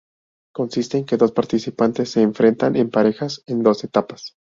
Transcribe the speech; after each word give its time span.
Consiste 0.51 0.97
en 0.97 1.05
que 1.05 1.15
dos 1.15 1.31
participantes 1.31 2.09
se 2.09 2.23
enfrentan 2.23 2.75
en 2.75 2.89
parejas 2.89 3.43
en 3.45 3.61
dos 3.61 3.83
etapas. 3.83 4.35